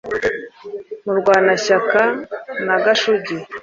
murwanashyaka 1.05 2.01
na 2.65 2.75
gashugi 2.83 3.35